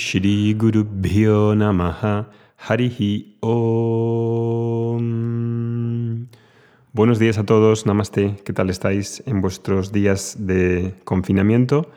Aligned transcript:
Shri 0.00 0.56
Namaha 1.56 2.30
Harihi 2.56 3.36
Om. 3.40 4.96
Buenos 6.94 7.18
días 7.18 7.36
a 7.36 7.44
todos, 7.44 7.84
Namaste. 7.84 8.36
¿Qué 8.42 8.54
tal 8.54 8.70
estáis 8.70 9.22
en 9.26 9.42
vuestros 9.42 9.92
días 9.92 10.36
de 10.38 10.94
confinamiento? 11.04 11.90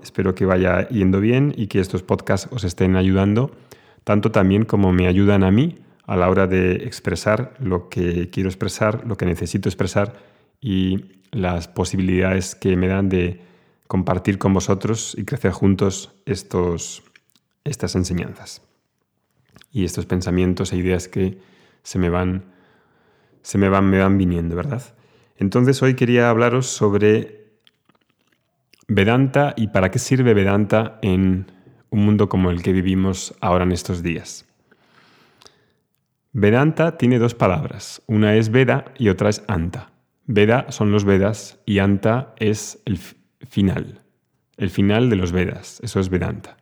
Espero 0.00 0.36
que 0.36 0.46
vaya 0.46 0.88
yendo 0.90 1.18
bien 1.20 1.52
y 1.56 1.66
que 1.66 1.80
estos 1.80 2.04
podcasts 2.04 2.48
os 2.52 2.62
estén 2.62 2.94
ayudando, 2.94 3.50
tanto 4.04 4.30
también 4.30 4.64
como 4.64 4.92
me 4.92 5.08
ayudan 5.08 5.42
a 5.42 5.50
mí 5.50 5.80
a 6.06 6.14
la 6.14 6.30
hora 6.30 6.46
de 6.46 6.84
expresar 6.84 7.54
lo 7.58 7.88
que 7.88 8.30
quiero 8.30 8.48
expresar, 8.48 9.04
lo 9.08 9.16
que 9.16 9.26
necesito 9.26 9.68
expresar 9.68 10.14
y 10.60 11.06
las 11.32 11.66
posibilidades 11.66 12.54
que 12.54 12.76
me 12.76 12.86
dan 12.86 13.08
de 13.08 13.40
compartir 13.88 14.38
con 14.38 14.54
vosotros 14.54 15.16
y 15.18 15.24
crecer 15.24 15.50
juntos 15.50 16.12
estos, 16.24 17.02
estas 17.70 17.94
enseñanzas 17.94 18.62
y 19.70 19.84
estos 19.84 20.04
pensamientos 20.04 20.72
e 20.72 20.76
ideas 20.76 21.08
que 21.08 21.38
se 21.82 21.98
me 21.98 22.10
van, 22.10 22.44
se 23.42 23.58
me 23.58 23.68
van, 23.68 23.88
me 23.88 23.98
van 23.98 24.18
viniendo, 24.18 24.56
¿verdad? 24.56 24.82
Entonces 25.36 25.80
hoy 25.82 25.94
quería 25.94 26.28
hablaros 26.28 26.66
sobre 26.66 27.46
Vedanta 28.88 29.54
y 29.56 29.68
para 29.68 29.90
qué 29.90 29.98
sirve 29.98 30.34
Vedanta 30.34 30.98
en 31.02 31.46
un 31.90 32.04
mundo 32.04 32.28
como 32.28 32.50
el 32.50 32.62
que 32.62 32.72
vivimos 32.72 33.34
ahora 33.40 33.64
en 33.64 33.72
estos 33.72 34.02
días. 34.02 34.46
Vedanta 36.32 36.98
tiene 36.98 37.18
dos 37.18 37.34
palabras, 37.34 38.02
una 38.06 38.34
es 38.34 38.50
Veda 38.50 38.92
y 38.98 39.08
otra 39.08 39.30
es 39.30 39.42
Anta. 39.48 39.90
Veda 40.26 40.66
son 40.70 40.92
los 40.92 41.04
Vedas 41.04 41.60
y 41.66 41.78
Anta 41.78 42.34
es 42.38 42.80
el 42.84 42.98
final, 42.98 44.02
el 44.56 44.70
final 44.70 45.08
de 45.08 45.16
los 45.16 45.32
Vedas, 45.32 45.80
eso 45.82 45.98
es 46.00 46.08
Vedanta. 46.08 46.59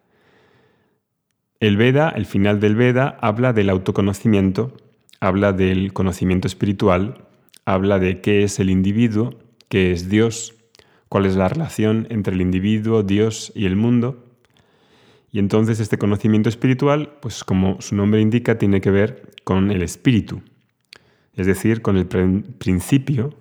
El 1.61 1.77
Veda, 1.77 2.11
el 2.11 2.25
final 2.25 2.61
del 2.61 2.77
Veda, 2.77 3.19
habla 3.20 3.53
del 3.53 3.69
autoconocimiento, 3.69 4.77
habla 5.19 5.53
del 5.53 5.92
conocimiento 5.92 6.47
espiritual, 6.47 7.25
habla 7.64 7.98
de 7.98 8.20
qué 8.20 8.45
es 8.45 8.61
el 8.61 8.70
individuo, 8.70 9.34
qué 9.69 9.91
es 9.91 10.09
Dios, 10.09 10.55
cuál 11.09 11.27
es 11.27 11.34
la 11.34 11.48
relación 11.48 12.06
entre 12.11 12.34
el 12.34 12.42
individuo, 12.42 13.03
Dios 13.03 13.51
y 13.56 13.67
el 13.67 13.75
mundo. 13.75 14.25
Y 15.33 15.41
entonces 15.41 15.81
este 15.81 15.98
conocimiento 15.98 16.48
espiritual, 16.48 17.19
pues 17.20 17.42
como 17.42 17.81
su 17.81 17.97
nombre 17.97 18.20
indica, 18.20 18.56
tiene 18.56 18.81
que 18.81 18.92
ver 18.92 19.33
con 19.42 19.73
el 19.73 19.83
espíritu, 19.83 20.42
es 21.34 21.48
decir, 21.48 21.83
con 21.83 21.97
el 21.97 22.06
principio, 22.06 23.34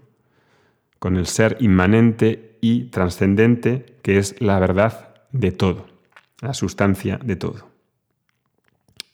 con 0.98 1.18
el 1.18 1.28
ser 1.28 1.56
inmanente 1.60 2.58
y 2.62 2.86
trascendente, 2.86 3.86
que 4.02 4.18
es 4.18 4.42
la 4.42 4.60
verdad 4.60 5.14
de 5.32 5.52
todo, 5.52 5.86
la 6.42 6.56
sustancia 6.56 7.20
de 7.24 7.36
todo. 7.36 7.77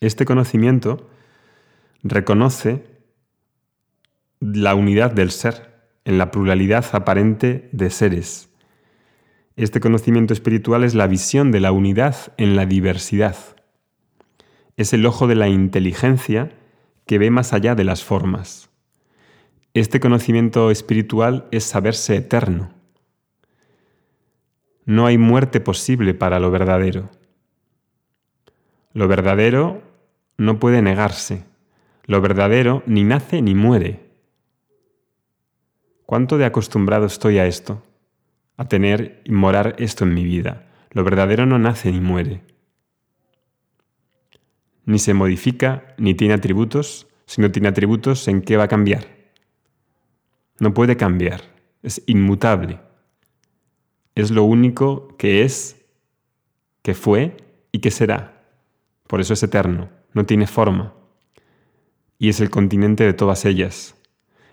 Este 0.03 0.25
conocimiento 0.25 1.09
reconoce 2.03 2.83
la 4.41 4.75
unidad 4.75 5.13
del 5.13 5.31
ser 5.31 5.87
en 6.03 6.17
la 6.17 6.29
pluralidad 6.29 6.85
aparente 6.91 7.69
de 7.71 7.89
seres. 7.89 8.49
Este 9.55 9.79
conocimiento 9.79 10.33
espiritual 10.33 10.83
es 10.83 10.93
la 10.93 11.07
visión 11.07 11.51
de 11.51 11.61
la 11.61 11.71
unidad 11.71 12.17
en 12.35 12.57
la 12.57 12.65
diversidad. 12.65 13.37
Es 14.75 14.91
el 14.91 15.05
ojo 15.05 15.25
de 15.25 15.35
la 15.35 15.47
inteligencia 15.47 16.51
que 17.05 17.17
ve 17.17 17.31
más 17.31 17.53
allá 17.53 17.73
de 17.73 17.85
las 17.85 18.03
formas. 18.03 18.69
Este 19.73 20.01
conocimiento 20.01 20.69
espiritual 20.69 21.47
es 21.51 21.63
saberse 21.63 22.17
eterno. 22.17 22.73
No 24.83 25.05
hay 25.05 25.17
muerte 25.17 25.61
posible 25.61 26.13
para 26.13 26.41
lo 26.41 26.51
verdadero. 26.51 27.09
Lo 28.91 29.07
verdadero 29.07 29.92
no 30.43 30.59
puede 30.59 30.81
negarse. 30.81 31.45
Lo 32.05 32.21
verdadero 32.21 32.83
ni 32.85 33.03
nace 33.03 33.41
ni 33.41 33.55
muere. 33.55 34.11
¿Cuánto 36.05 36.37
de 36.37 36.45
acostumbrado 36.45 37.05
estoy 37.05 37.39
a 37.39 37.47
esto? 37.47 37.81
A 38.57 38.67
tener 38.67 39.21
y 39.23 39.31
morar 39.31 39.75
esto 39.79 40.03
en 40.03 40.13
mi 40.13 40.23
vida. 40.23 40.67
Lo 40.91 41.03
verdadero 41.03 41.45
no 41.45 41.57
nace 41.57 41.91
ni 41.91 42.01
muere. 42.01 42.41
Ni 44.85 44.99
se 44.99 45.13
modifica, 45.13 45.95
ni 45.97 46.13
tiene 46.13 46.33
atributos. 46.33 47.07
Si 47.25 47.41
no 47.41 47.51
tiene 47.51 47.69
atributos, 47.69 48.27
¿en 48.27 48.41
qué 48.41 48.57
va 48.57 48.65
a 48.65 48.67
cambiar? 48.67 49.07
No 50.59 50.73
puede 50.73 50.97
cambiar. 50.97 51.41
Es 51.81 52.03
inmutable. 52.05 52.79
Es 54.13 54.29
lo 54.29 54.43
único 54.43 55.15
que 55.17 55.43
es, 55.43 55.81
que 56.81 56.93
fue 56.93 57.37
y 57.71 57.79
que 57.79 57.91
será. 57.91 58.43
Por 59.07 59.21
eso 59.21 59.33
es 59.33 59.41
eterno 59.41 60.02
no 60.13 60.25
tiene 60.25 60.47
forma 60.47 60.93
y 62.23 62.29
es 62.29 62.39
el 62.39 62.49
continente 62.49 63.03
de 63.03 63.11
todas 63.11 63.43
ellas. 63.43 63.95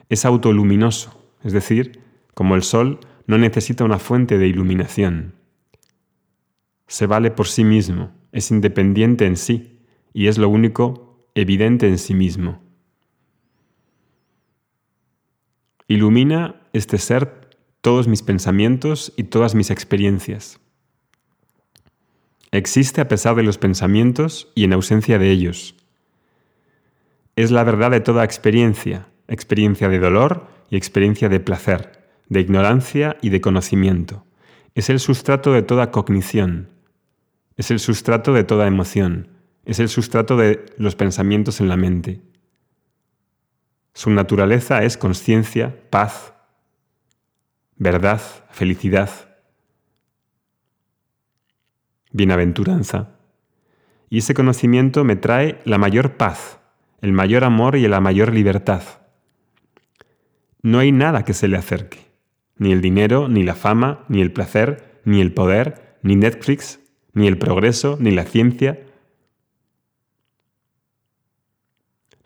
Es 0.09 0.25
autoluminoso, 0.25 1.25
es 1.45 1.53
decir, 1.53 2.01
como 2.35 2.57
el 2.57 2.65
Sol 2.65 2.99
no 3.29 3.39
necesita 3.39 3.85
una 3.85 4.01
fuente 4.01 4.39
de 4.39 4.49
iluminación. 4.49 5.35
Se 6.89 7.07
vale 7.07 7.31
por 7.31 7.47
sí 7.47 7.63
mismo, 7.63 8.11
es 8.33 8.51
independiente 8.51 9.25
en 9.25 9.37
sí 9.37 9.79
y 10.13 10.27
es 10.27 10.37
lo 10.37 10.49
único 10.49 11.29
evidente 11.37 11.87
en 11.87 11.99
sí 11.99 12.13
mismo. 12.13 12.61
Ilumina 15.87 16.63
este 16.73 16.99
ser 16.99 17.57
todos 17.83 18.09
mis 18.09 18.23
pensamientos 18.23 19.13
y 19.17 19.23
todas 19.23 19.55
mis 19.55 19.71
experiencias. 19.71 20.59
Existe 22.53 23.01
a 23.01 23.09
pesar 23.09 23.37
de 23.37 23.45
los 23.45 23.59
pensamientos 23.59 24.51
y 24.55 24.65
en 24.65 24.73
ausencia 24.73 25.19
de 25.19 25.31
ellos. 25.31 25.77
Es 27.37 27.51
la 27.51 27.63
verdad 27.63 27.93
de 27.93 28.01
toda 28.01 28.25
experiencia, 28.25 29.07
experiencia 29.29 29.89
de 29.89 30.01
dolor 30.01 30.49
y 30.69 30.77
experiencia 30.77 31.29
de 31.29 31.39
placer, 31.39 32.09
de 32.29 32.41
ignorancia 32.41 33.17
y 33.23 33.31
de 33.31 33.41
conocimiento. 33.41 34.25
Es 34.75 34.91
el 34.91 34.99
sustrato 34.99 35.53
de 35.53 35.63
toda 35.63 35.91
cognición. 35.93 36.69
Es 37.57 37.71
el 37.71 37.79
sustrato 37.79 38.33
de 38.33 38.45
toda 38.45 38.67
emoción. 38.67 39.29
Es 39.65 39.79
el 39.79 39.89
sustrato 39.89 40.37
de 40.37 40.67
los 40.77 40.97
pensamientos 40.97 41.61
en 41.61 41.69
la 41.69 41.77
mente. 41.77 42.21
Su 43.95 44.11
naturaleza 44.11 44.83
es 44.83 44.97
conciencia, 44.97 45.77
paz, 45.91 46.33
verdad, 47.77 48.21
felicidad, 48.51 49.30
bienaventuranza. 52.13 53.11
Y 54.09 54.19
ese 54.19 54.35
conocimiento 54.35 55.05
me 55.05 55.17
trae 55.17 55.61
la 55.65 55.79
mayor 55.79 56.17
paz, 56.17 56.59
el 57.01 57.13
mayor 57.13 57.45
amor 57.45 57.77
y 57.77 57.87
la 57.87 58.01
mayor 58.01 58.33
libertad. 58.33 58.83
No 60.63 60.79
hay 60.79 60.93
nada 60.93 61.25
que 61.25 61.33
se 61.33 61.49
le 61.49 61.57
acerque, 61.57 62.11
ni 62.57 62.73
el 62.73 62.81
dinero, 62.81 63.29
ni 63.29 63.45
la 63.45 63.55
fama, 63.55 64.05
ni 64.09 64.21
el 64.21 64.33
placer, 64.33 65.01
ni 65.05 65.21
el 65.21 65.33
poder, 65.33 65.99
ni 66.03 66.17
Netflix, 66.17 66.81
ni 67.13 67.27
el 67.27 67.39
progreso, 67.39 67.97
ni 68.01 68.11
la 68.11 68.25
ciencia. 68.25 68.81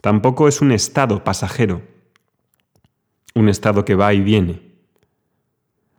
Tampoco 0.00 0.48
es 0.48 0.60
un 0.60 0.72
estado 0.72 1.22
pasajero, 1.22 1.82
un 3.34 3.48
estado 3.48 3.84
que 3.84 3.94
va 3.94 4.12
y 4.14 4.20
viene. 4.20 4.62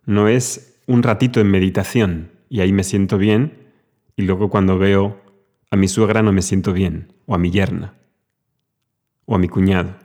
No 0.06 0.28
es 0.28 0.80
un 0.88 1.04
ratito 1.04 1.40
en 1.40 1.50
meditación 1.50 2.32
y 2.50 2.62
ahí 2.62 2.72
me 2.72 2.84
siento 2.84 3.18
bien 3.18 3.65
y 4.16 4.24
luego 4.24 4.50
cuando 4.50 4.78
veo 4.78 5.22
a 5.72 5.76
mi 5.76 5.88
suegra 5.88 6.22
no 6.22 6.32
me 6.32 6.42
siento 6.42 6.74
bien, 6.74 7.14
o 7.26 7.36
a 7.36 7.38
mi 7.38 7.52
yerna, 7.52 7.96
o 9.26 9.36
a 9.36 9.38
mi 9.38 9.48
cuñado. 9.48 9.96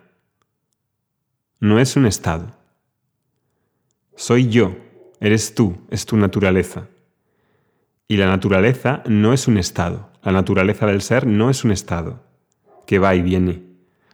No 1.61 1.79
es 1.79 1.97
un 1.97 2.07
estado. 2.07 2.57
Soy 4.17 4.49
yo, 4.49 4.77
eres 5.21 5.55
tú, 5.55 5.79
es 5.91 6.07
tu 6.07 6.17
naturaleza. 6.17 6.89
Y 8.09 8.17
la 8.17 8.27
naturaleza 8.27 9.03
no 9.07 9.33
es 9.33 9.47
un 9.47 9.59
estado. 9.59 10.11
La 10.23 10.33
naturaleza 10.33 10.87
del 10.87 11.03
ser 11.03 11.27
no 11.27 11.51
es 11.51 11.65
un 11.65 11.71
estado 11.71 12.25
que 12.87 12.99
va 12.99 13.15
y 13.15 13.23
viene. 13.23 13.63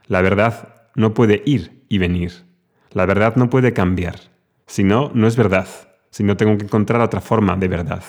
La 0.07 0.21
verdad 0.21 0.91
no 0.95 1.15
puede 1.15 1.43
ir 1.47 1.85
y 1.89 1.99
venir. 1.99 2.45
La 2.93 3.07
verdad 3.07 3.37
no 3.37 3.49
puede 3.49 3.73
cambiar. 3.73 4.17
Si 4.67 4.85
no, 4.85 5.11
no 5.15 5.27
es 5.27 5.37
verdad. 5.37 5.69
Si 6.11 6.25
no, 6.25 6.37
tengo 6.37 6.59
que 6.59 6.65
encontrar 6.65 7.01
otra 7.01 7.21
forma 7.21 7.57
de 7.57 7.69
verdad. 7.69 8.03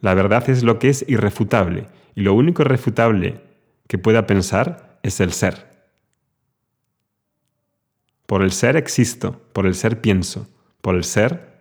La 0.00 0.14
verdad 0.14 0.48
es 0.50 0.62
lo 0.62 0.78
que 0.78 0.88
es 0.88 1.04
irrefutable, 1.08 1.88
y 2.14 2.22
lo 2.22 2.34
único 2.34 2.62
irrefutable 2.62 3.42
que 3.86 3.98
pueda 3.98 4.26
pensar 4.26 4.98
es 5.02 5.20
el 5.20 5.32
ser. 5.32 5.66
Por 8.26 8.42
el 8.42 8.52
ser 8.52 8.76
existo, 8.76 9.40
por 9.52 9.66
el 9.66 9.74
ser 9.74 10.00
pienso, 10.00 10.48
por 10.80 10.96
el 10.96 11.04
ser 11.04 11.56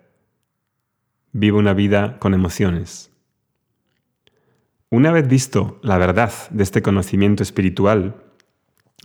vivo 1.31 1.59
una 1.59 1.73
vida 1.73 2.17
con 2.19 2.33
emociones. 2.33 3.11
Una 4.89 5.11
vez 5.11 5.27
visto 5.27 5.79
la 5.83 5.97
verdad 5.97 6.31
de 6.49 6.63
este 6.63 6.81
conocimiento 6.81 7.43
espiritual, 7.43 8.15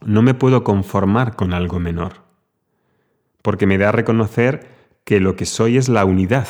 no 0.05 0.23
me 0.23 0.35
puedo 0.35 0.63
conformar 0.63 1.37
con 1.37 1.53
algo 1.53 1.81
menor, 1.81 2.23
porque 3.43 3.67
me 3.67 3.79
da 3.79 3.89
a 3.89 3.93
reconocer 3.93 4.69
que 5.05 5.21
lo 5.21 5.37
que 5.37 5.47
soy 5.47 5.77
es 5.77 5.89
la 5.89 6.05
unidad 6.05 6.47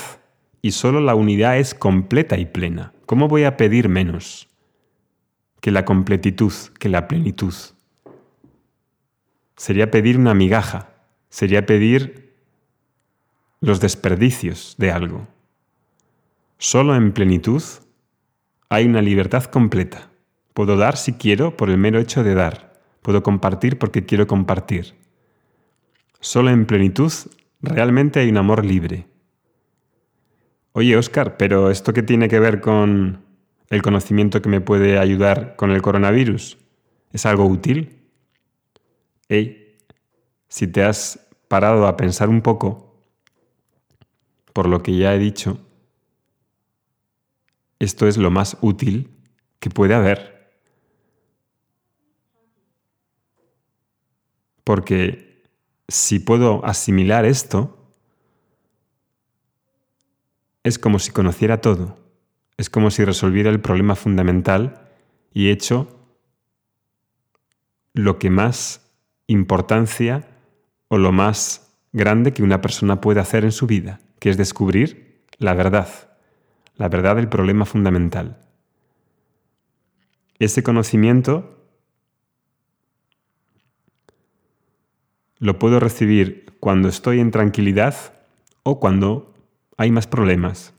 y 0.63 0.73
solo 0.73 1.01
la 1.01 1.15
unidad 1.15 1.59
es 1.59 1.75
completa 1.75 2.39
y 2.39 2.47
plena. 2.47 2.93
¿Cómo 3.07 3.29
voy 3.29 3.45
a 3.45 3.57
pedir 3.57 3.89
menos? 3.89 4.51
que 5.61 5.71
la 5.71 5.85
completitud, 5.85 6.53
que 6.79 6.89
la 6.89 7.07
plenitud. 7.07 7.55
Sería 9.57 9.91
pedir 9.91 10.19
una 10.19 10.35
migaja, 10.35 10.91
sería 11.29 11.67
pedir 11.67 12.35
los 13.61 13.81
desperdicios 13.81 14.75
de 14.79 14.91
algo. 14.91 15.29
Solo 16.59 16.97
en 16.97 17.13
plenitud 17.13 17.63
hay 18.69 18.87
una 18.87 19.03
libertad 19.03 19.45
completa. 19.45 20.11
Puedo 20.55 20.77
dar 20.77 20.97
si 20.97 21.13
quiero 21.13 21.57
por 21.57 21.71
el 21.71 21.79
mero 21.79 21.99
hecho 21.99 22.25
de 22.25 22.35
dar. 22.35 22.81
Puedo 23.03 23.23
compartir 23.23 23.79
porque 23.79 24.05
quiero 24.05 24.27
compartir. 24.27 24.95
Solo 26.21 26.51
en 26.51 26.67
plenitud 26.67 27.13
realmente 27.61 28.21
hay 28.21 28.31
un 28.31 28.39
amor 28.39 28.65
libre. 28.65 29.07
Oye, 30.73 30.97
Oscar, 30.97 31.37
pero 31.37 31.69
¿esto 31.71 31.93
qué 31.93 32.03
tiene 32.03 32.29
que 32.29 32.39
ver 32.39 32.61
con 32.61 33.25
el 33.71 33.83
conocimiento 33.83 34.41
que 34.41 34.49
me 34.49 34.61
puede 34.61 35.01
ayudar 35.01 35.57
con 35.57 35.73
el 35.73 35.83
coronavirus? 35.83 36.59
¿Es 37.13 37.27
algo 37.27 37.45
útil? 37.47 37.99
Hey, 39.29 39.79
si 40.49 40.69
te 40.69 40.85
has 40.85 41.27
parado 41.49 41.89
a 41.89 41.97
pensar 41.97 42.29
un 42.29 42.41
poco, 42.41 43.03
por 44.53 44.69
lo 44.69 44.81
que 44.81 44.97
ya 44.97 45.13
he 45.13 45.19
dicho, 45.19 45.59
esto 47.81 48.07
es 48.07 48.17
lo 48.17 48.31
más 48.31 48.57
útil 48.61 49.11
que 49.59 49.71
puede 49.71 49.95
haber. 49.95 50.53
Porque 54.63 55.43
si 55.89 56.21
puedo 56.21 56.65
asimilar 56.65 57.25
esto, 57.25 57.80
es 60.63 60.79
como 60.79 60.99
si 60.99 61.11
conociera 61.11 61.61
todo, 61.61 61.99
es 62.57 62.71
como 62.71 62.91
si 62.91 63.05
resolviera 63.05 63.51
el 63.51 63.61
problema 63.61 63.97
fundamental 63.97 64.89
y 65.33 65.51
hecho 65.51 65.89
lo 67.95 68.19
que 68.19 68.31
más 68.31 68.91
importancia 69.27 70.29
o 70.89 70.99
lo 70.99 71.13
más 71.13 71.75
grande 71.93 72.33
que 72.33 72.43
una 72.43 72.61
persona 72.61 73.01
puede 73.01 73.21
hacer 73.21 73.45
en 73.45 73.53
su 73.53 73.67
vida, 73.67 74.01
que 74.19 74.31
es 74.31 74.37
descubrir 74.37 75.25
la 75.39 75.55
verdad 75.55 76.11
la 76.81 76.89
verdad 76.89 77.17
del 77.17 77.29
problema 77.29 77.67
fundamental. 77.67 78.39
Ese 80.39 80.63
conocimiento 80.63 81.63
lo 85.39 85.59
puedo 85.59 85.79
recibir 85.79 86.57
cuando 86.59 86.89
estoy 86.89 87.21
en 87.21 87.33
tranquilidad 87.33 87.95
o 88.63 88.81
cuando 88.81 89.30
hay 89.81 89.91
más 89.91 90.07
problemas. 90.07 90.75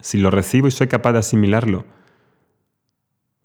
Si 0.00 0.16
lo 0.16 0.30
recibo 0.30 0.66
y 0.66 0.70
soy 0.70 0.86
capaz 0.86 1.12
de 1.12 1.18
asimilarlo 1.18 1.84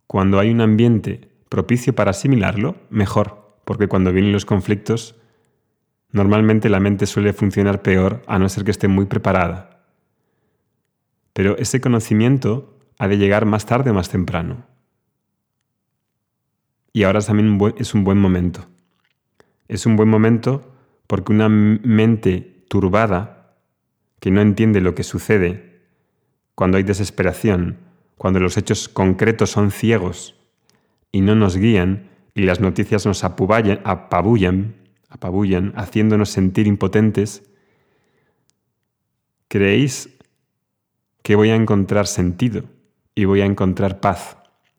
cuando 0.07 0.39
hay 0.39 0.51
un 0.51 0.61
ambiente 0.61 1.27
propicio 1.49 1.93
para 1.93 2.11
asimilarlo, 2.11 2.77
mejor, 2.89 3.57
porque 3.65 3.89
cuando 3.89 4.13
vienen 4.13 4.31
los 4.31 4.45
conflictos, 4.45 5.15
normalmente 6.11 6.69
la 6.69 6.79
mente 6.79 7.07
suele 7.07 7.33
funcionar 7.33 7.81
peor 7.81 8.21
a 8.25 8.39
no 8.39 8.47
ser 8.47 8.63
que 8.63 8.71
esté 8.71 8.87
muy 8.87 9.03
preparada. 9.03 9.83
Pero 11.33 11.57
ese 11.57 11.81
conocimiento 11.81 12.79
ha 12.99 13.09
de 13.09 13.17
llegar 13.17 13.45
más 13.45 13.65
tarde 13.65 13.91
o 13.91 13.93
más 13.93 14.07
temprano. 14.07 14.65
Y 16.93 17.03
ahora 17.03 17.19
también 17.19 17.59
es 17.77 17.93
un 17.93 18.05
buen 18.05 18.17
momento. 18.17 18.65
Es 19.67 19.85
un 19.85 19.97
buen 19.97 20.07
momento 20.07 20.73
porque 21.07 21.33
una 21.33 21.49
mente 21.49 22.63
turbada, 22.69 23.42
que 24.23 24.31
no 24.31 24.39
entiende 24.39 24.79
lo 24.79 24.95
que 24.95 25.03
sucede, 25.03 25.81
cuando 26.55 26.77
hay 26.77 26.83
desesperación, 26.83 27.79
cuando 28.15 28.39
los 28.39 28.55
hechos 28.55 28.87
concretos 28.87 29.49
son 29.49 29.69
ciegos 29.69 30.39
y 31.11 31.19
no 31.19 31.35
nos 31.35 31.57
guían, 31.57 32.09
y 32.33 32.43
las 32.43 32.61
noticias 32.61 33.05
nos 33.05 33.25
apabullan, 33.25 33.81
apabullan 35.09 35.73
haciéndonos 35.75 36.29
sentir 36.29 36.67
impotentes, 36.67 37.43
¿creéis 39.49 40.17
que 41.21 41.35
voy 41.35 41.49
a 41.49 41.55
encontrar 41.55 42.07
sentido 42.07 42.63
y 43.15 43.25
voy 43.25 43.41
a 43.41 43.45
encontrar 43.45 43.99
paz 43.99 44.37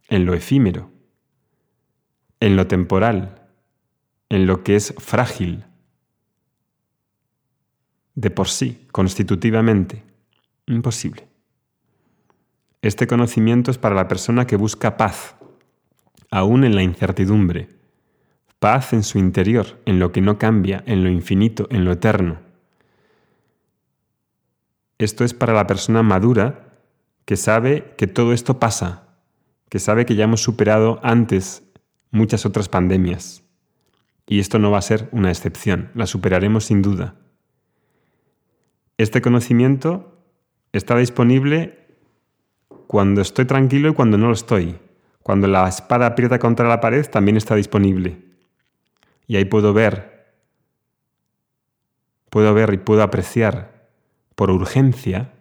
en 0.09 0.25
lo 0.25 0.33
efímero, 0.33 0.91
en 2.41 2.57
lo 2.57 2.67
temporal, 2.67 3.43
en 4.31 4.47
lo 4.47 4.65
que 4.65 4.77
es 4.77 4.95
frágil, 4.97 5.67
de 8.15 8.31
por 8.31 8.49
sí, 8.49 8.87
constitutivamente. 8.93 10.03
Imposible. 10.67 11.27
Este 12.83 13.07
conocimiento 13.07 13.71
es 13.71 13.79
para 13.79 13.95
la 13.95 14.09
persona 14.09 14.47
que 14.47 14.57
busca 14.57 14.97
paz, 14.97 15.37
aún 16.31 16.65
en 16.65 16.75
la 16.75 16.83
incertidumbre, 16.83 17.69
paz 18.59 18.93
en 18.93 19.03
su 19.03 19.19
interior, 19.19 19.81
en 19.85 19.99
lo 19.99 20.13
que 20.13 20.21
no 20.21 20.39
cambia, 20.39 20.83
en 20.87 21.03
lo 21.03 21.11
infinito, 21.11 21.67
en 21.71 21.85
lo 21.85 21.93
eterno. 21.93 22.39
Esto 24.99 25.25
es 25.25 25.35
para 25.35 25.53
la 25.53 25.67
persona 25.67 26.03
madura 26.03 26.79
que 27.25 27.37
sabe 27.37 27.95
que 27.97 28.07
todo 28.07 28.33
esto 28.33 28.59
pasa, 28.59 29.09
que 29.69 29.79
sabe 29.79 30.07
que 30.07 30.15
ya 30.15 30.25
hemos 30.25 30.43
superado 30.43 31.01
antes 31.03 31.63
muchas 32.11 32.47
otras 32.47 32.69
pandemias. 32.69 33.43
Y 34.27 34.41
esto 34.41 34.59
no 34.59 34.71
va 34.71 34.79
a 34.79 34.83
ser 34.83 35.09
una 35.11 35.31
excepción, 35.31 35.91
la 35.95 36.07
superaremos 36.07 36.65
sin 36.65 36.81
duda. 36.81 37.17
Este 38.97 39.21
conocimiento 39.21 40.19
está 40.73 40.97
disponible 40.97 41.87
cuando 42.87 43.23
estoy 43.23 43.45
tranquilo 43.45 43.89
y 43.89 43.95
cuando 43.95 44.19
no 44.19 44.29
lo 44.29 44.33
estoy. 44.33 44.79
Cuando 45.23 45.49
la 45.49 45.67
espada 45.69 46.07
aprieta 46.07 46.39
contra 46.39 46.69
la 46.69 46.81
pared 46.81 47.05
también 47.07 47.37
está 47.37 47.57
disponible. 47.57 48.23
Y 49.27 49.37
ahí 49.37 49.47
puedo 49.47 49.73
ver, 49.73 50.35
puedo 52.31 52.55
ver 52.55 52.73
y 52.75 52.79
puedo 52.79 53.03
apreciar 53.03 53.89
por 54.35 54.51
urgencia, 54.51 55.33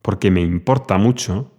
porque 0.00 0.30
me 0.30 0.40
importa 0.40 0.96
mucho, 0.96 1.52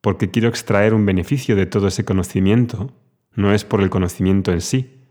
porque 0.00 0.30
quiero 0.30 0.48
extraer 0.48 0.94
un 0.94 1.06
beneficio 1.06 1.56
de 1.56 1.66
todo 1.66 1.88
ese 1.88 2.04
conocimiento, 2.04 2.92
no 3.34 3.52
es 3.52 3.64
por 3.64 3.80
el 3.80 3.90
conocimiento 3.90 4.52
en 4.52 4.60
sí. 4.60 5.02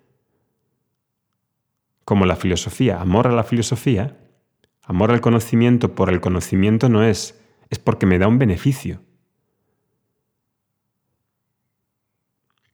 Como 2.05 2.25
la 2.25 2.35
filosofía, 2.35 3.01
amor 3.01 3.27
a 3.27 3.31
la 3.31 3.43
filosofía, 3.43 4.17
amor 4.85 5.11
al 5.11 5.21
conocimiento 5.21 5.95
por 5.95 6.09
el 6.09 6.21
conocimiento 6.21 6.89
no 6.89 7.03
es, 7.03 7.39
es 7.69 7.79
porque 7.79 8.05
me 8.05 8.19
da 8.19 8.27
un 8.27 8.39
beneficio. 8.39 9.01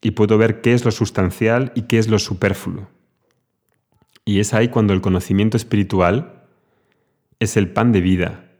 Y 0.01 0.11
puedo 0.11 0.37
ver 0.37 0.61
qué 0.61 0.73
es 0.73 0.83
lo 0.83 0.91
sustancial 0.91 1.71
y 1.75 1.83
qué 1.83 1.99
es 1.99 2.07
lo 2.07 2.19
superfluo. 2.19 2.89
Y 4.25 4.39
es 4.39 4.53
ahí 4.53 4.69
cuando 4.69 4.93
el 4.93 5.01
conocimiento 5.01 5.57
espiritual 5.57 6.43
es 7.39 7.57
el 7.57 7.69
pan 7.69 7.91
de 7.91 8.01
vida, 8.01 8.51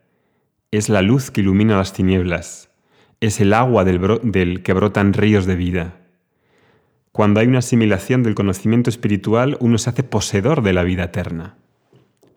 es 0.72 0.90
la 0.90 1.02
luz 1.02 1.32
que 1.32 1.42
ilumina 1.42 1.78
las 1.78 1.94
tinieblas, 1.94 2.70
es 3.20 3.40
el 3.40 3.54
agua 3.54 3.84
del, 3.84 4.64
que 4.64 4.74
brotan 4.74 5.14
ríos 5.14 5.46
de 5.46 5.56
vida. 5.56 6.00
Cuando 7.12 7.40
hay 7.40 7.48
una 7.48 7.60
asimilación 7.60 8.24
del 8.24 8.36
conocimiento 8.36 8.90
espiritual, 8.90 9.58
uno 9.60 9.78
se 9.78 9.90
hace 9.90 10.04
poseedor 10.04 10.64
de 10.64 10.74
la 10.74 10.84
vida 10.84 11.04
eterna, 11.04 11.58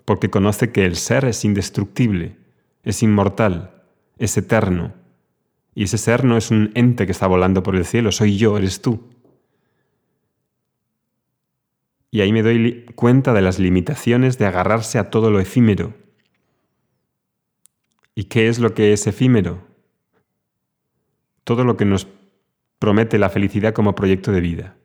porque 0.04 0.30
conoce 0.30 0.72
que 0.72 0.84
el 0.84 0.96
ser 0.96 1.24
es 1.24 1.44
indestructible, 1.44 2.36
es 2.82 3.02
inmortal, 3.02 3.82
es 4.18 4.36
eterno, 4.36 4.92
y 5.74 5.84
ese 5.84 5.98
ser 5.98 6.24
no 6.24 6.36
es 6.36 6.50
un 6.50 6.70
ente 6.74 7.06
que 7.06 7.12
está 7.12 7.26
volando 7.26 7.62
por 7.62 7.74
el 7.76 7.84
cielo, 7.84 8.12
soy 8.12 8.36
yo, 8.36 8.56
eres 8.56 8.80
tú. 8.80 9.08
Y 12.10 12.20
ahí 12.20 12.32
me 12.32 12.42
doy 12.42 12.86
cuenta 12.94 13.32
de 13.32 13.42
las 13.42 13.58
limitaciones 13.58 14.38
de 14.38 14.46
agarrarse 14.46 14.98
a 14.98 15.10
todo 15.10 15.30
lo 15.30 15.40
efímero, 15.40 15.94
¿Y 18.14 18.24
qué 18.24 18.48
es 18.48 18.58
lo 18.60 18.74
que 18.74 18.92
es 18.92 19.06
efímero? 19.06 19.66
Todo 21.42 21.64
lo 21.64 21.76
que 21.76 21.84
nos 21.84 22.06
promete 22.78 23.18
la 23.18 23.28
felicidad 23.28 23.74
como 23.74 23.94
proyecto 23.94 24.30
de 24.30 24.40
vida. 24.40 24.76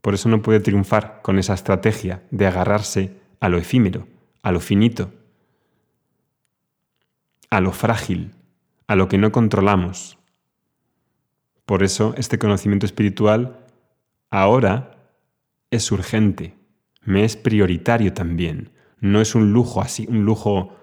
Por 0.00 0.14
eso 0.14 0.28
no 0.28 0.42
puede 0.42 0.60
triunfar 0.60 1.20
con 1.22 1.38
esa 1.38 1.54
estrategia 1.54 2.22
de 2.30 2.46
agarrarse 2.46 3.20
a 3.40 3.48
lo 3.48 3.58
efímero, 3.58 4.06
a 4.42 4.52
lo 4.52 4.60
finito, 4.60 5.12
a 7.50 7.60
lo 7.60 7.72
frágil, 7.72 8.34
a 8.86 8.96
lo 8.96 9.08
que 9.08 9.18
no 9.18 9.32
controlamos. 9.32 10.18
Por 11.64 11.82
eso 11.82 12.14
este 12.16 12.38
conocimiento 12.38 12.86
espiritual 12.86 13.66
ahora 14.30 14.96
es 15.70 15.90
urgente, 15.92 16.54
me 17.04 17.24
es 17.24 17.36
prioritario 17.36 18.12
también. 18.12 18.72
No 19.00 19.20
es 19.20 19.34
un 19.34 19.52
lujo 19.52 19.80
así, 19.80 20.06
un 20.08 20.24
lujo 20.24 20.76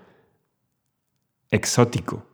exótico. 1.52 2.28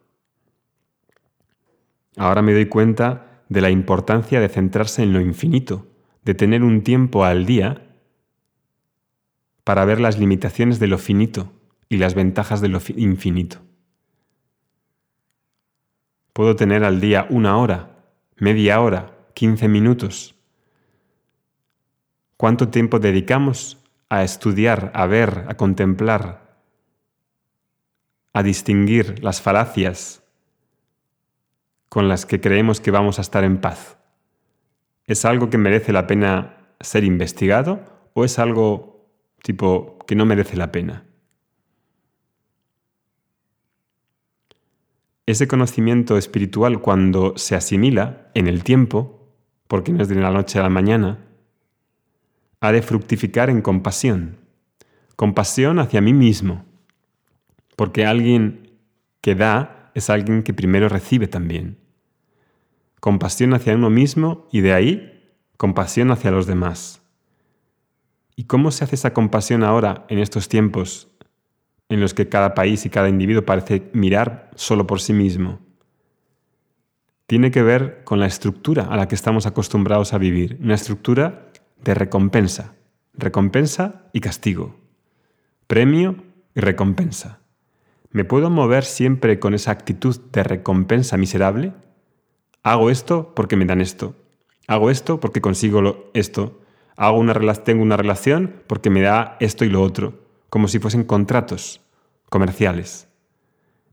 Ahora 2.18 2.42
me 2.42 2.54
doy 2.54 2.68
cuenta 2.68 3.44
de 3.50 3.62
la 3.62 3.70
importancia 3.70 4.40
de 4.40 4.50
centrarse 4.50 5.04
en 5.04 5.14
lo 5.14 5.22
infinito, 5.22 5.88
de 6.24 6.34
tener 6.34 6.64
un 6.64 6.82
tiempo 6.82 7.26
al 7.26 7.46
día 7.46 7.85
para 9.66 9.84
ver 9.84 10.00
las 10.00 10.18
limitaciones 10.18 10.80
de 10.80 10.88
lo 10.88 10.98
finito 10.98 11.52
y 11.90 11.98
las 11.98 12.14
ventajas 12.14 12.62
de 12.62 12.70
lo 12.70 12.80
infinito. 12.96 13.58
Puedo 16.32 16.56
tener 16.56 16.84
al 16.84 17.02
día 17.02 17.28
una 17.30 17.58
hora, 17.58 17.96
media 18.38 18.80
hora, 18.80 19.12
15 19.34 19.68
minutos? 19.68 20.36
¿Cuánto 22.38 22.70
tiempo 22.70 23.00
dedicamos 23.00 23.84
a 24.08 24.24
estudiar, 24.24 24.92
a 24.94 25.08
ver, 25.08 25.46
a 25.48 25.58
contemplar, 25.58 26.60
a 28.34 28.44
distinguir 28.44 29.24
las 29.24 29.42
falacias 29.42 30.24
con 31.90 32.08
las 32.08 32.26
que 32.26 32.40
creemos 32.40 32.80
que 32.80 32.92
vamos 32.92 33.18
a 33.18 33.24
estar 33.24 33.44
en 33.44 33.58
paz? 33.58 33.98
¿Es 35.06 35.26
algo 35.26 35.50
que 35.50 35.58
merece 35.58 35.92
la 35.92 36.06
pena 36.06 36.58
ser 36.80 37.04
investigado 37.04 37.80
o 38.14 38.26
es 38.26 38.38
algo 38.38 38.95
tipo 39.46 40.00
que 40.08 40.16
no 40.16 40.26
merece 40.26 40.58
la 40.58 40.72
pena? 40.72 41.06
Ese 45.28 45.48
conocimiento 45.48 46.18
espiritual 46.18 46.82
cuando 46.82 47.38
se 47.38 47.56
asimila 47.56 48.32
en 48.34 48.48
el 48.48 48.64
tiempo, 48.64 49.30
porque 49.68 49.92
no 49.92 50.02
es 50.02 50.10
de 50.10 50.16
la 50.16 50.32
noche 50.32 50.58
a 50.58 50.64
la 50.64 50.70
mañana, 50.70 51.20
ha 52.60 52.72
de 52.72 52.82
fructificar 52.82 53.52
en 53.52 53.62
compasión. 53.62 54.38
Compasión 55.16 55.78
hacia 55.78 56.02
mí 56.02 56.14
mismo, 56.14 56.66
porque 57.76 58.06
alguien 58.06 58.72
que 59.22 59.36
da 59.36 59.92
es 59.94 60.10
alguien 60.10 60.42
que 60.42 60.56
primero 60.56 60.90
recibe 60.90 61.28
también. 61.28 61.78
Compasión 63.00 63.54
hacia 63.54 63.76
uno 63.76 63.92
mismo 63.92 64.48
y 64.52 64.62
de 64.62 64.74
ahí 64.74 65.32
compasión 65.58 66.10
hacia 66.10 66.32
los 66.32 66.48
demás. 66.48 67.05
¿Y 68.36 68.46
cómo 68.46 68.72
se 68.72 68.84
hace 68.84 68.96
esa 68.96 69.14
compasión 69.14 69.64
ahora 69.64 70.06
en 70.10 70.20
estos 70.20 70.50
tiempos 70.50 71.10
en 71.90 72.02
los 72.02 72.14
que 72.14 72.30
cada 72.30 72.54
país 72.54 72.86
y 72.86 72.90
cada 72.90 73.10
individuo 73.10 73.46
parece 73.46 73.90
mirar 73.94 74.50
solo 74.56 74.88
por 74.88 75.02
sí 75.02 75.14
mismo. 75.14 75.60
Tiene 77.28 77.52
que 77.52 77.64
ver 77.64 78.04
con 78.04 78.20
la 78.20 78.28
estructura 78.28 78.84
a 78.84 78.98
la 78.98 79.08
que 79.08 79.16
estamos 79.16 79.46
acostumbrados 79.46 80.14
a 80.14 80.18
vivir, 80.18 80.58
una 80.62 80.76
estructura 80.76 81.52
de 81.84 81.94
recompensa, 81.94 82.76
recompensa 83.14 84.04
y 84.14 84.20
castigo, 84.20 84.76
premio 85.68 86.24
y 86.54 86.60
recompensa. 86.60 87.40
¿Me 88.12 88.26
puedo 88.26 88.50
mover 88.50 88.86
siempre 88.86 89.40
con 89.40 89.54
esa 89.54 89.72
actitud 89.72 90.20
de 90.32 90.44
recompensa 90.44 91.18
miserable? 91.18 91.74
Hago 92.64 92.90
esto 92.90 93.34
porque 93.36 93.56
me 93.56 93.66
dan 93.66 93.82
esto. 93.82 94.16
Hago 94.68 94.90
esto 94.90 95.20
porque 95.20 95.42
consigo 95.42 96.10
esto. 96.14 96.62
Hago 96.98 97.20
una, 97.20 97.34
tengo 97.56 97.84
una 97.84 97.98
relación 97.98 98.64
porque 98.68 98.90
me 98.90 99.02
da 99.02 99.38
esto 99.40 99.66
y 99.66 99.70
lo 99.70 99.82
otro 99.82 100.26
como 100.50 100.70
si 100.70 100.80
fuesen 100.80 101.04
contratos 101.04 101.82
comerciales. 102.30 103.10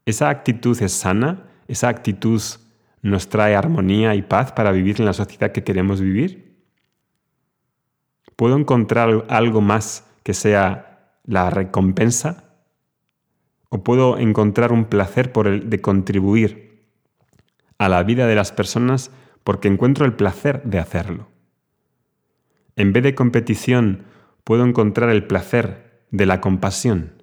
¿Esa 0.06 0.28
actitud 0.28 0.80
es 0.80 0.92
sana? 0.92 1.48
¿Esa 1.66 1.88
actitud 1.88 2.40
nos 3.02 3.28
trae 3.28 3.56
armonía 3.56 4.14
y 4.14 4.22
paz 4.22 4.52
para 4.52 4.70
vivir 4.70 5.00
en 5.00 5.06
la 5.06 5.12
sociedad 5.12 5.50
que 5.50 5.64
queremos 5.64 6.00
vivir? 6.00 6.56
¿Puedo 8.36 8.56
encontrar 8.56 9.24
algo 9.28 9.60
más 9.60 10.06
que 10.22 10.34
sea 10.34 11.16
la 11.24 11.50
recompensa? 11.50 12.44
¿O 13.68 13.82
puedo 13.82 14.18
encontrar 14.18 14.70
un 14.70 14.84
placer 14.84 15.32
por 15.32 15.48
el 15.48 15.68
de 15.68 15.80
contribuir 15.80 16.86
a 17.78 17.88
la 17.88 18.04
vida 18.04 18.28
de 18.28 18.36
las 18.36 18.52
personas 18.52 19.10
porque 19.42 19.66
encuentro 19.66 20.04
el 20.04 20.14
placer 20.14 20.62
de 20.62 20.78
hacerlo? 20.78 21.31
En 22.76 22.92
vez 22.92 23.02
de 23.02 23.14
competición, 23.14 24.04
puedo 24.44 24.64
encontrar 24.64 25.10
el 25.10 25.26
placer 25.26 26.04
de 26.10 26.26
la 26.26 26.40
compasión, 26.40 27.22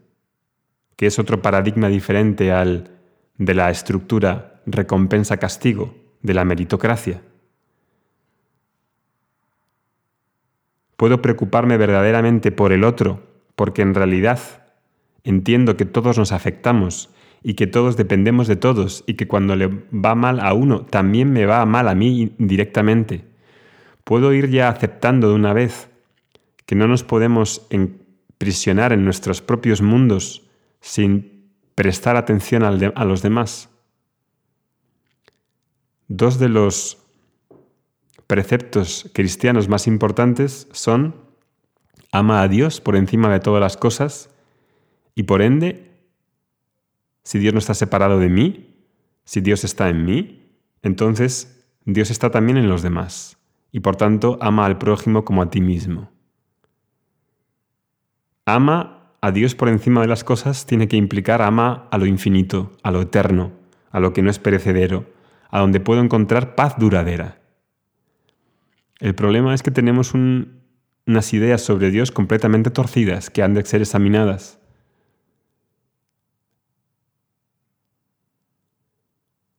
que 0.95 1.07
es 1.07 1.17
otro 1.17 1.41
paradigma 1.41 1.87
diferente 1.87 2.51
al 2.51 2.91
de 3.37 3.53
la 3.53 3.69
estructura 3.69 4.61
recompensa-castigo, 4.65 5.95
de 6.21 6.33
la 6.33 6.45
meritocracia. 6.45 7.21
Puedo 10.97 11.21
preocuparme 11.21 11.77
verdaderamente 11.77 12.51
por 12.51 12.73
el 12.73 12.83
otro, 12.83 13.23
porque 13.55 13.81
en 13.81 13.95
realidad 13.95 14.39
entiendo 15.23 15.77
que 15.77 15.85
todos 15.85 16.17
nos 16.17 16.31
afectamos 16.31 17.09
y 17.41 17.53
que 17.53 17.67
todos 17.67 17.95
dependemos 17.95 18.47
de 18.47 18.57
todos 18.57 19.03
y 19.07 19.13
que 19.13 19.27
cuando 19.27 19.55
le 19.55 19.67
va 19.67 20.15
mal 20.15 20.41
a 20.41 20.53
uno 20.53 20.85
también 20.85 21.31
me 21.31 21.45
va 21.45 21.65
mal 21.65 21.87
a 21.87 21.95
mí 21.95 22.35
directamente. 22.37 23.28
Puedo 24.09 24.33
ir 24.33 24.49
ya 24.49 24.69
aceptando 24.69 25.29
de 25.29 25.35
una 25.35 25.53
vez 25.53 25.91
que 26.65 26.73
no 26.73 26.87
nos 26.87 27.03
podemos 27.03 27.67
prisionar 28.39 28.91
en 28.91 29.05
nuestros 29.05 29.43
propios 29.43 29.83
mundos 29.83 30.49
sin 30.81 31.51
prestar 31.75 32.15
atención 32.15 32.63
a 32.63 33.05
los 33.05 33.21
demás. 33.21 33.69
Dos 36.07 36.39
de 36.39 36.49
los 36.49 36.97
preceptos 38.25 39.11
cristianos 39.13 39.69
más 39.69 39.85
importantes 39.85 40.67
son 40.71 41.13
ama 42.11 42.41
a 42.41 42.47
Dios 42.47 42.81
por 42.81 42.95
encima 42.95 43.31
de 43.31 43.39
todas 43.39 43.61
las 43.61 43.77
cosas 43.77 44.31
y 45.13 45.21
por 45.21 45.43
ende, 45.43 45.91
si 47.21 47.37
Dios 47.37 47.53
no 47.53 47.59
está 47.59 47.75
separado 47.75 48.17
de 48.17 48.29
mí, 48.29 48.75
si 49.23 49.39
Dios 49.39 49.63
está 49.63 49.87
en 49.87 50.03
mí, 50.03 50.49
entonces 50.81 51.63
Dios 51.85 52.09
está 52.09 52.31
también 52.31 52.57
en 52.57 52.69
los 52.69 52.81
demás 52.81 53.38
y 53.71 53.81
por 53.81 53.95
tanto 53.95 54.37
ama 54.41 54.65
al 54.65 54.77
prójimo 54.77 55.25
como 55.25 55.41
a 55.41 55.49
ti 55.49 55.61
mismo. 55.61 56.11
Ama 58.45 59.13
a 59.21 59.31
Dios 59.31 59.53
por 59.53 59.69
encima 59.69 60.01
de 60.01 60.07
las 60.07 60.23
cosas 60.23 60.65
tiene 60.65 60.87
que 60.87 60.97
implicar 60.97 61.41
ama 61.41 61.87
a 61.91 61.97
lo 61.97 62.05
infinito, 62.05 62.71
a 62.83 62.91
lo 62.91 63.01
eterno, 63.01 63.51
a 63.91 63.99
lo 63.99 64.13
que 64.13 64.21
no 64.21 64.29
es 64.29 64.39
perecedero, 64.39 65.05
a 65.49 65.59
donde 65.59 65.79
puedo 65.79 66.01
encontrar 66.01 66.55
paz 66.55 66.75
duradera. 66.77 67.41
El 68.99 69.15
problema 69.15 69.53
es 69.53 69.63
que 69.63 69.71
tenemos 69.71 70.13
unas 70.13 71.33
ideas 71.33 71.61
sobre 71.61 71.91
Dios 71.91 72.11
completamente 72.11 72.69
torcidas 72.69 73.29
que 73.29 73.43
han 73.43 73.53
de 73.53 73.65
ser 73.65 73.81
examinadas. 73.81 74.59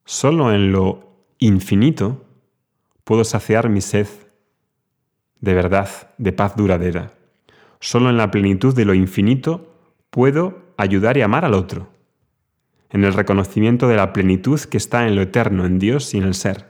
Solo 0.04 0.52
en 0.52 0.72
lo 0.72 1.26
infinito 1.38 2.26
puedo 3.10 3.24
saciar 3.24 3.68
mi 3.68 3.80
sed 3.80 4.06
de 5.40 5.52
verdad, 5.52 5.88
de 6.16 6.32
paz 6.32 6.54
duradera. 6.54 7.10
Solo 7.80 8.08
en 8.08 8.16
la 8.16 8.30
plenitud 8.30 8.72
de 8.72 8.84
lo 8.84 8.94
infinito 8.94 9.74
puedo 10.10 10.62
ayudar 10.76 11.16
y 11.16 11.22
amar 11.22 11.44
al 11.44 11.54
otro, 11.54 11.88
en 12.88 13.02
el 13.02 13.12
reconocimiento 13.12 13.88
de 13.88 13.96
la 13.96 14.12
plenitud 14.12 14.60
que 14.60 14.76
está 14.76 15.08
en 15.08 15.16
lo 15.16 15.22
eterno, 15.22 15.66
en 15.66 15.80
Dios 15.80 16.14
y 16.14 16.18
en 16.18 16.22
el 16.22 16.34
ser. 16.34 16.66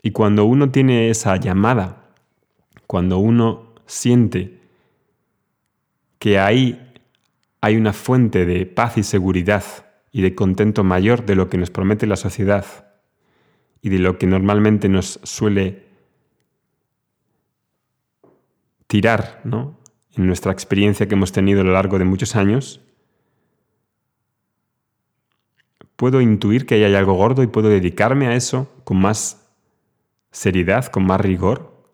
Y 0.00 0.12
cuando 0.12 0.44
uno 0.44 0.70
tiene 0.70 1.10
esa 1.10 1.34
llamada, 1.34 2.12
cuando 2.86 3.18
uno 3.18 3.74
siente 3.86 4.60
que 6.20 6.38
ahí 6.38 6.92
hay 7.60 7.74
una 7.74 7.92
fuente 7.92 8.46
de 8.46 8.64
paz 8.64 8.96
y 8.96 9.02
seguridad 9.02 9.64
y 10.12 10.22
de 10.22 10.36
contento 10.36 10.84
mayor 10.84 11.26
de 11.26 11.34
lo 11.34 11.48
que 11.48 11.58
nos 11.58 11.70
promete 11.70 12.06
la 12.06 12.14
sociedad 12.14 12.89
y 13.82 13.88
de 13.88 13.98
lo 13.98 14.18
que 14.18 14.26
normalmente 14.26 14.88
nos 14.88 15.20
suele 15.22 15.86
tirar 18.86 19.40
¿no? 19.44 19.78
en 20.16 20.26
nuestra 20.26 20.52
experiencia 20.52 21.06
que 21.06 21.14
hemos 21.14 21.32
tenido 21.32 21.60
a 21.60 21.64
lo 21.64 21.72
largo 21.72 21.98
de 21.98 22.04
muchos 22.04 22.36
años, 22.36 22.80
puedo 25.96 26.20
intuir 26.20 26.66
que 26.66 26.74
hay 26.74 26.94
algo 26.94 27.14
gordo 27.14 27.42
y 27.42 27.46
puedo 27.46 27.68
dedicarme 27.68 28.26
a 28.26 28.34
eso 28.34 28.72
con 28.84 29.00
más 29.00 29.46
seriedad, 30.30 30.86
con 30.86 31.04
más 31.04 31.20
rigor. 31.20 31.84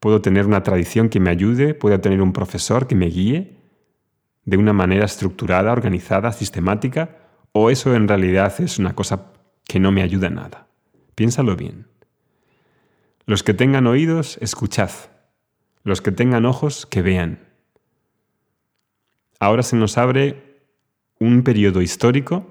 Puedo 0.00 0.20
tener 0.20 0.46
una 0.46 0.62
tradición 0.62 1.08
que 1.08 1.20
me 1.20 1.30
ayude, 1.30 1.74
puedo 1.74 2.00
tener 2.00 2.20
un 2.20 2.32
profesor 2.32 2.86
que 2.86 2.94
me 2.94 3.06
guíe 3.06 3.56
de 4.44 4.56
una 4.56 4.72
manera 4.72 5.04
estructurada, 5.04 5.72
organizada, 5.72 6.32
sistemática, 6.32 7.18
o 7.52 7.70
eso 7.70 7.94
en 7.94 8.08
realidad 8.08 8.52
es 8.60 8.78
una 8.78 8.94
cosa 8.94 9.31
que 9.64 9.80
no 9.80 9.92
me 9.92 10.02
ayuda 10.02 10.30
nada. 10.30 10.66
Piénsalo 11.14 11.56
bien. 11.56 11.86
Los 13.26 13.42
que 13.42 13.54
tengan 13.54 13.86
oídos, 13.86 14.38
escuchad. 14.40 14.90
Los 15.84 16.00
que 16.00 16.12
tengan 16.12 16.44
ojos, 16.44 16.86
que 16.86 17.02
vean. 17.02 17.40
Ahora 19.38 19.62
se 19.62 19.76
nos 19.76 19.98
abre 19.98 20.60
un 21.18 21.42
periodo 21.42 21.82
histórico 21.82 22.46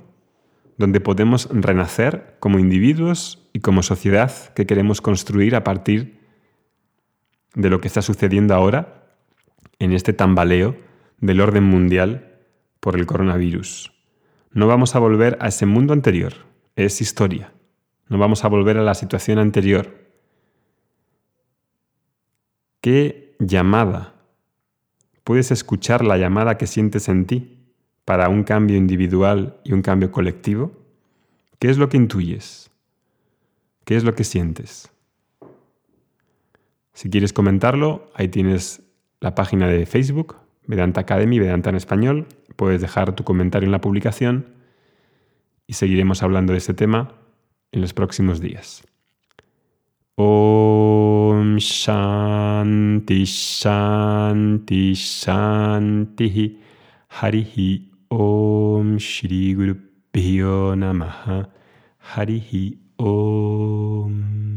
donde 0.77 0.99
podemos 0.99 1.47
renacer 1.51 2.35
como 2.39 2.59
individuos 2.59 3.47
y 3.53 3.59
como 3.59 3.83
sociedad 3.83 4.53
que 4.53 4.65
queremos 4.65 5.01
construir 5.01 5.55
a 5.55 5.63
partir 5.63 6.19
de 7.53 7.69
lo 7.69 7.81
que 7.81 7.87
está 7.87 8.01
sucediendo 8.01 8.55
ahora 8.55 9.03
en 9.79 9.91
este 9.91 10.13
tambaleo 10.13 10.75
del 11.19 11.41
orden 11.41 11.63
mundial 11.63 12.39
por 12.79 12.97
el 12.97 13.05
coronavirus. 13.05 13.93
No 14.51 14.67
vamos 14.67 14.95
a 14.95 14.99
volver 14.99 15.37
a 15.39 15.47
ese 15.47 15.65
mundo 15.65 15.93
anterior, 15.93 16.33
es 16.85 17.01
historia. 17.01 17.53
No 18.07 18.17
vamos 18.17 18.43
a 18.43 18.47
volver 18.47 18.77
a 18.77 18.83
la 18.83 18.93
situación 18.93 19.39
anterior. 19.39 19.97
¿Qué 22.81 23.31
llamada. 23.41 24.13
Puedes 25.23 25.51
escuchar 25.51 26.05
la 26.05 26.17
llamada 26.17 26.57
que 26.57 26.67
sientes 26.67 27.09
en 27.09 27.25
ti 27.25 27.57
para 28.05 28.29
un 28.29 28.43
cambio 28.43 28.77
individual 28.77 29.57
y 29.63 29.73
un 29.73 29.81
cambio 29.81 30.11
colectivo. 30.11 30.71
¿Qué 31.59 31.69
es 31.69 31.77
lo 31.77 31.89
que 31.89 31.97
intuyes? 31.97 32.71
¿Qué 33.85 33.95
es 33.95 34.03
lo 34.03 34.13
que 34.15 34.23
sientes? 34.23 34.89
Si 36.93 37.09
quieres 37.09 37.33
comentarlo, 37.33 38.11
ahí 38.13 38.27
tienes 38.27 38.81
la 39.19 39.35
página 39.35 39.67
de 39.67 39.85
Facebook, 39.85 40.37
Vedanta 40.67 41.01
Academy, 41.01 41.39
Vedanta 41.39 41.69
en 41.69 41.75
español. 41.75 42.27
Puedes 42.55 42.81
dejar 42.81 43.15
tu 43.15 43.23
comentario 43.23 43.65
en 43.65 43.71
la 43.71 43.81
publicación 43.81 44.60
y 45.71 45.73
seguiremos 45.73 46.21
hablando 46.21 46.51
de 46.51 46.57
este 46.57 46.73
tema 46.73 47.13
en 47.71 47.79
los 47.79 47.93
próximos 47.93 48.41
días. 48.41 48.83
Om 50.15 51.55
Shanti 51.59 53.23
Shanti 53.23 54.93
Shanti 54.93 56.59
Harihi 57.07 57.89
Om 58.09 58.97
Shri 58.97 59.53
Guru 59.53 59.77
Namaha. 60.75 61.49
Harihi 61.99 62.77
Om 62.97 64.50